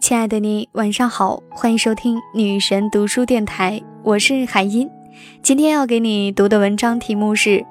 [0.00, 4.90] 亲爱的你，晚上好，欢迎收听女神读书电台，我是海音。
[5.42, 7.64] 今天要给你读的文章题目是：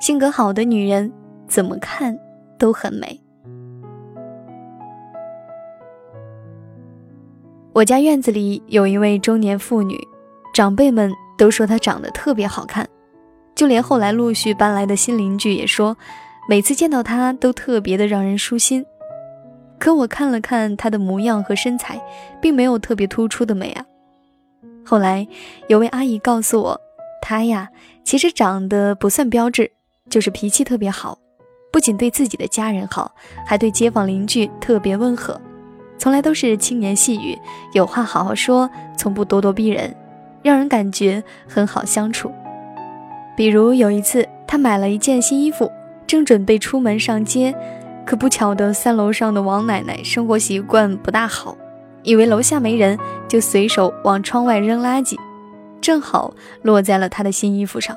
[0.00, 1.12] 性格好的女人
[1.46, 2.18] 怎么看
[2.58, 3.20] 都很美。
[7.74, 9.96] 我家院子里有一位中年妇女，
[10.54, 12.88] 长辈们都说她长得特别好看，
[13.54, 15.96] 就连后来陆续搬来的新邻居也说，
[16.48, 18.84] 每次见到她都特别的让人舒心。
[19.80, 22.00] 可我看了看她的模样和身材，
[22.40, 23.84] 并没有特别突出的美啊。
[24.84, 25.26] 后来
[25.68, 26.80] 有位阿姨告诉我，
[27.22, 27.68] 她呀
[28.04, 29.72] 其实长得不算标致，
[30.10, 31.18] 就是脾气特别好，
[31.72, 33.12] 不仅对自己的家人好，
[33.46, 35.40] 还对街坊邻居特别温和，
[35.96, 37.38] 从来都是轻言细语，
[37.72, 39.96] 有话好好说，从不咄咄逼人，
[40.42, 42.30] 让人感觉很好相处。
[43.34, 45.72] 比如有一次，她买了一件新衣服，
[46.06, 47.54] 正准备出门上街。
[48.06, 51.56] 可不巧的，三楼上的王奶奶生活习惯不大好，
[52.02, 52.98] 以为楼下没人，
[53.28, 55.16] 就随手往窗外扔垃圾，
[55.80, 57.96] 正好落在了她的新衣服上。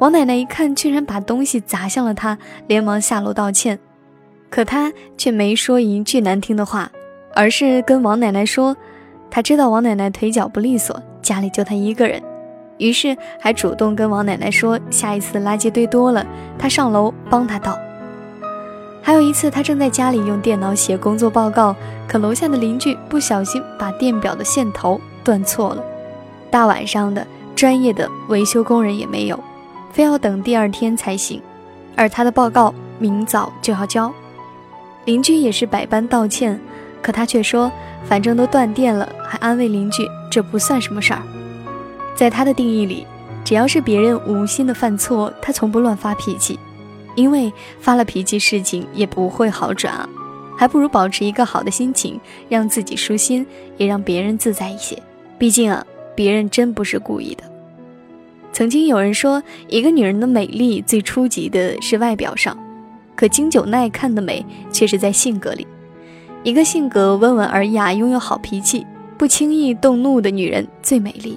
[0.00, 3.78] 王奶奶一看，居然把东西砸向了她，连忙下楼道歉。
[4.50, 6.90] 可她却没说一句难听的话，
[7.34, 8.76] 而是跟王奶奶说，
[9.30, 12.20] 她知道王奶奶腿脚不利索，家里就她一个人，
[12.78, 16.26] 于是还主动跟王奶奶说，下一次垃圾堆多了，
[16.58, 17.78] 她上楼帮她倒。
[19.08, 21.74] 还有一次，他正在家里用电脑写工作报告，
[22.06, 25.82] 可楼下的邻居不小心把电表的线头断错了。
[26.50, 29.42] 大晚上的，专业的维修工人也没有，
[29.90, 31.40] 非要等第二天才行。
[31.96, 34.12] 而他的报告明早就要交，
[35.06, 36.60] 邻居也是百般道歉，
[37.00, 37.72] 可他却说
[38.04, 41.22] 反正都断电了，还安慰邻居这不算什么事儿。
[42.14, 43.06] 在他的定义里，
[43.42, 46.58] 只要是别人无心的犯错，他从不乱发脾气。
[47.18, 50.08] 因为发了脾气，事情也不会好转啊，
[50.56, 53.44] 还不如保持一个好的心情，让自己舒心，
[53.76, 54.96] 也让别人自在一些。
[55.36, 57.42] 毕竟啊，别人真不是故意的。
[58.52, 62.56] 曾经有人说，一个女人的美丽最初级的是外表上，
[63.16, 65.66] 可经久耐看的美却是在性格里。
[66.44, 68.86] 一个性格温文尔雅、拥有好脾气、
[69.18, 71.36] 不轻易动怒的女人最美丽。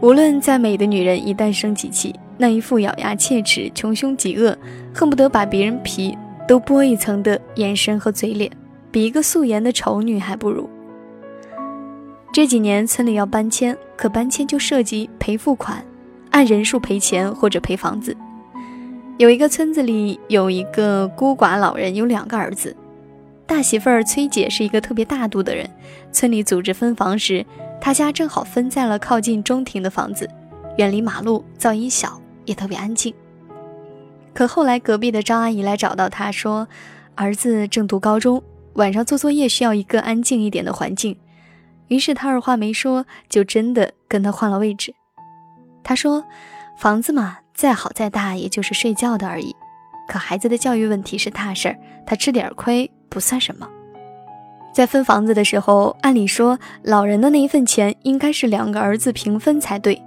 [0.00, 4.56] 无论再美的女人，一旦生起气，那一副咬牙切齿、穷凶极恶，
[4.94, 6.16] 恨不得把别人皮
[6.48, 8.50] 都剥一层的眼神和嘴脸，
[8.90, 10.68] 比一个素颜的丑女还不如。
[12.32, 15.84] 这几年村里要搬迁，可搬迁就涉及赔付款，
[16.30, 18.16] 按人数赔钱或者赔房子。
[19.18, 22.74] 有一个村子里有一个孤寡老人，有两个儿子。
[23.44, 25.68] 大媳妇儿崔姐是一个特别大度的人，
[26.10, 27.44] 村里组织分房时，
[27.78, 30.26] 她家正好分在了靠近中庭的房子，
[30.78, 32.21] 远离马路，噪音小。
[32.44, 33.14] 也特别安静。
[34.34, 36.66] 可后来隔壁的张阿姨来找到他说，
[37.14, 38.42] 儿子正读高中，
[38.74, 41.16] 晚上做作业需要一个安静一点的环境。
[41.88, 44.94] 于是他二话没说，就真的跟他换了位置。
[45.84, 46.24] 他说，
[46.78, 49.54] 房子嘛，再好再大，也就是睡觉的而已。
[50.08, 53.68] 可孩子的教育问题是大事儿，他吃点亏不算什么。
[54.72, 60.02] 在分房子的时候，按理说老人的那一份钱应该是两个儿子平分才对。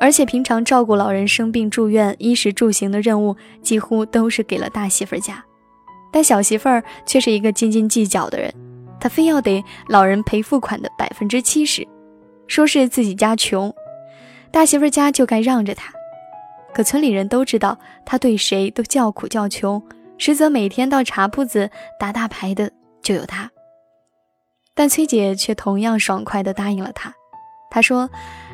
[0.00, 5.44] 而且平常照顾老人生病住院、衣食住行的任务，几乎都是给了大媳妇家，
[6.10, 8.52] 但小媳妇儿却是一个斤斤计较的人，
[8.98, 11.86] 她非要得老人赔付款的百分之七十，
[12.46, 13.72] 说是自己家穷，
[14.50, 15.92] 大媳妇家就该让着她。
[16.72, 19.82] 可村里人都知道，她对谁都叫苦叫穷，
[20.16, 22.72] 实则每天到茶铺子打大牌的
[23.02, 23.50] 就有她。
[24.72, 27.12] 但崔姐却同样爽快地答应了他
[27.70, 27.80] 他。
[27.80, 28.10] 说。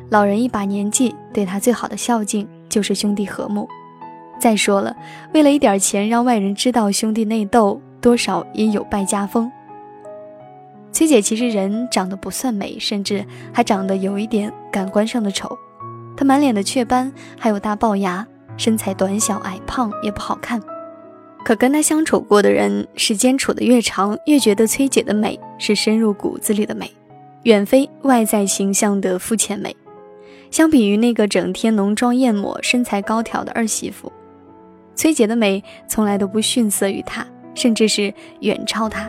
[0.09, 3.69] 老人一把年纪，对他最好的孝敬就是兄弟和睦。
[4.38, 4.94] 再说了，
[5.34, 9.50] 为了一点钱让外人知道兄弟内斗，多少也有败家风。
[10.93, 15.59] 崔姐其实人长得不算美，甚至还长得有一点感官上的丑。
[16.16, 18.25] 她满脸的雀斑，还有大龅牙，
[18.56, 20.62] 身材短小矮胖也不好看。
[21.44, 26.88] 可跟她相处过的人，时间处得越长，越觉得崔姐的美是深入骨子里的美，
[27.46, 29.75] 远非外在形象的肤浅美。
[30.50, 34.12] 相比于那个整天浓妆艳抹、身材高挑的儿媳妇，
[34.96, 39.08] 崔姐的美从来都不逊色于她，甚至是远超她。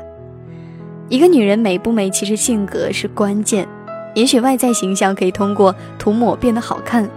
[1.10, 3.68] 一个女人美不美，其实性格是关键。
[4.14, 7.10] 也许外在形象可以通过涂抹变得好看，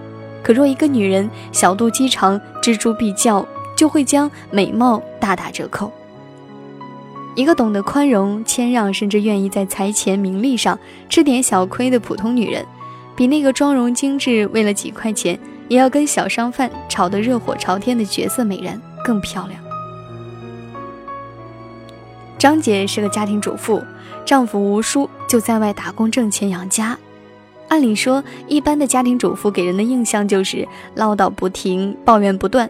[0.43, 3.47] 可若一个女人小肚鸡肠、锱铢必较，
[3.77, 5.93] 就会将美貌大打折扣。
[7.35, 10.79] 一个懂得宽容、谦让，甚至愿意在财钱名利上
[11.09, 12.65] 吃点小亏的普通女人。
[13.17, 15.39] 比那个妆容精致，为了几块钱
[15.69, 19.61] 也要跟小商贩吵得热火朝天的绝色美人更漂亮。
[22.39, 23.83] 张姐是个家庭主妇，
[24.25, 26.99] 丈夫吴叔就在外打工挣钱养家。
[27.69, 32.69] 按理说，一般的家庭主妇给人的印象就是唠叨不停、抱怨不断。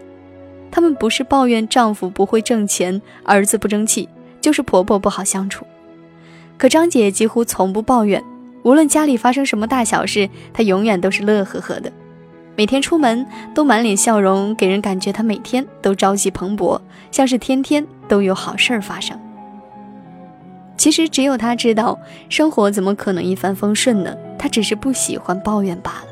[0.72, 4.08] 他们不是抱怨丈夫不会挣钱、儿子不争气，
[4.40, 5.66] 就是婆婆不好相处。
[6.56, 8.22] 可张姐几乎从不抱怨，
[8.62, 11.90] 无论家里发生什么大小事，她永远都是乐呵呵的。
[12.56, 16.78] 每天出门都满脸笑容，给人感觉她每天都朝气蓬勃，
[17.10, 19.18] 像是天天都有好事儿发生。
[20.76, 21.98] 其实只有她知道，
[22.28, 24.14] 生活怎么可能一帆风顺呢？
[24.38, 26.06] 她只是不喜欢抱怨罢了。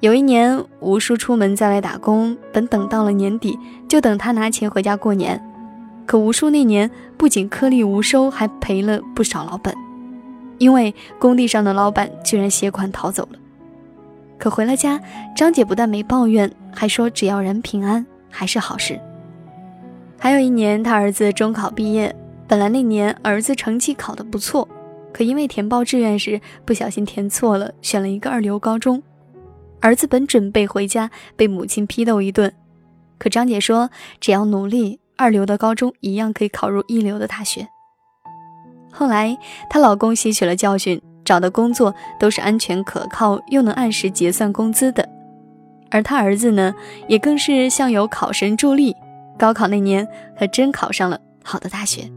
[0.00, 5.42] 有一年，吴叔出门在外打工，本等到了年底，就等他拿钱回家过年。
[6.06, 9.74] 可吴叔那年不仅颗粒无收，还赔了不少老本，
[10.58, 13.38] 因为工地上的老板居然携款逃走了。
[14.38, 15.00] 可回了家，
[15.34, 19.00] 张姐不但没抱怨，还说只要人平安，还是好事。
[20.18, 22.14] 还有一年，他儿子中考毕业，
[22.46, 24.68] 本来那年儿子成绩考得不错，
[25.12, 29.02] 可因为填报志愿时不小心填错了，选了一个二流高中。
[29.80, 32.52] 儿子本准备回家被母亲批斗一顿，
[33.18, 37.66] 可张姐说只要努力，二流的高中一样可以考入一流的大学。
[38.92, 39.36] 后来
[39.68, 41.00] 她老公吸取了教训。
[41.26, 45.08] 找的工作都是安全可靠又能按时结算工资的，
[45.90, 46.72] 而他儿子呢，
[47.08, 48.94] 也更是像有考神助力。
[49.36, 50.06] 高考那年，
[50.38, 52.08] 他真考上了好的大学。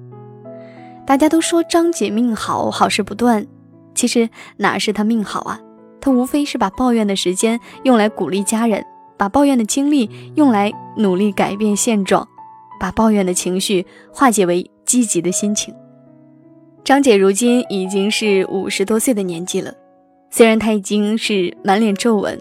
[1.08, 3.48] 大家都说张姐命好，好事不断。
[3.96, 5.60] 其实哪是她命好啊？
[6.00, 8.86] 她无非是把抱怨的时间用来鼓励家人，
[9.18, 12.28] 把抱怨的精力用来努力改变现状，
[12.80, 15.74] 把抱怨的情绪化解为积极的心情。
[16.84, 19.72] 张姐如今已经是五十多岁的年纪了，
[20.32, 22.40] 虽然她已经是满脸皱纹，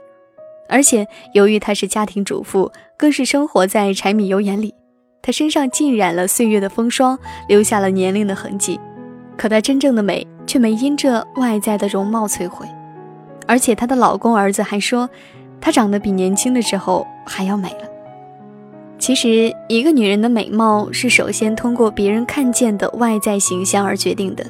[0.68, 4.72] 而且由于她是家庭主妇，更是生活在柴米油盐里，
[5.20, 7.18] 她身上浸染了岁月的风霜，
[7.48, 8.80] 留下了年龄的痕迹。
[9.36, 12.66] 可她真正的美却没因这外在的容貌摧毁，
[13.46, 15.10] 而且她的老公儿子还说，
[15.60, 17.97] 她长得比年轻的时候还要美了。
[18.98, 24.44] 其实，一个女人的美貌是首先通过别人看见的外在形象而决定的。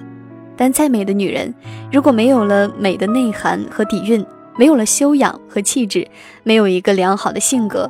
[0.57, 1.55] 但再美的女人，
[1.93, 4.25] 如果没有了美的内涵和底蕴，
[4.57, 6.09] 没有了修养和气质，
[6.43, 7.89] 没有一个良好的性格，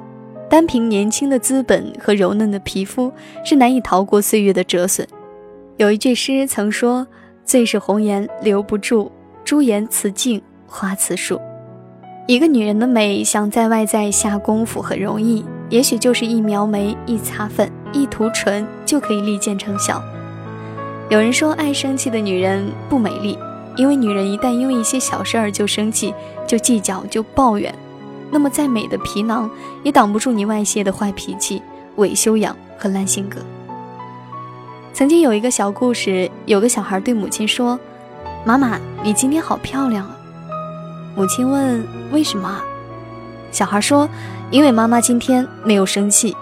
[0.50, 3.10] 单凭年轻的资本和柔嫩的皮肤，
[3.44, 5.06] 是难以逃过岁月的折损。
[5.76, 7.06] 有一句诗曾说
[7.46, 9.10] ：“最是红颜留不住，
[9.44, 11.40] 朱颜辞镜花辞树。”
[12.26, 15.42] 一个女人的美，想在外在下功夫很容易。
[15.70, 20.02] 也许就是一描眉、一擦粉、一涂唇就可以立见成效。
[21.10, 23.38] 有人说，爱生气的女人不美丽，
[23.76, 26.14] 因为女人一旦因为一些小事儿就生气、
[26.46, 27.74] 就计较、就抱怨，
[28.30, 29.50] 那么再美的皮囊
[29.82, 31.62] 也挡不住你外泄的坏脾气、
[31.96, 33.40] 伪修养和烂性格。
[34.94, 37.78] 曾经有一个小故事，有个小孩对母亲说
[38.44, 40.16] ：“妈妈，你今天好漂亮啊。”
[41.14, 42.60] 母亲问：“为什么？”
[43.50, 44.08] 小孩说。
[44.50, 46.34] 因为妈妈今天没有生气。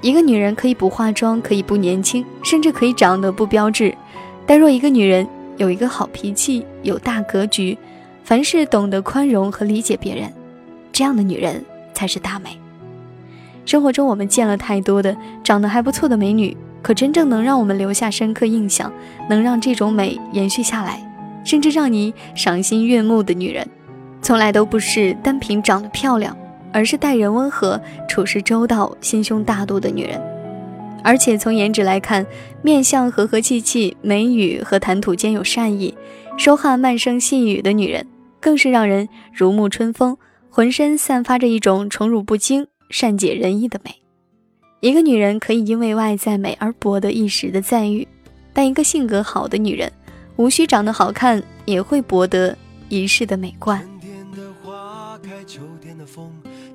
[0.00, 3.92] 一个女人可以不化妆，可以不年轻，甚至可以长得不标致，
[4.46, 5.26] 但若一个女人
[5.56, 7.76] 有一个好脾气，有大格局，
[8.22, 10.32] 凡事懂得宽容和理解别人，
[10.92, 12.56] 这样的女人才是大美。
[13.64, 18.92] 生活中我们见了太多的长得还不错的美女，可真正能让我们留下深刻印象，
[19.28, 21.02] 能让这种美延续下来，
[21.44, 23.68] 甚至让你赏心悦目的女人。
[24.26, 26.36] 从来都不是单凭长得漂亮，
[26.72, 30.20] 而是待人温和、处事周到、心胸大度的女人。
[31.04, 32.26] 而且从颜值来看，
[32.60, 35.96] 面相和和气气、眉宇和谈吐间有善意、
[36.36, 38.04] 说话慢声细语的女人，
[38.40, 40.16] 更是让人如沐春风，
[40.50, 43.94] 浑身散发着一种宠辱不惊、善解人意的美。
[44.80, 48.08] 一个女人可以因为外在美而博得一时的赞誉，
[48.52, 49.88] 但一个性格好的女人，
[50.34, 53.80] 无需长得好看，也会博得一世的美冠。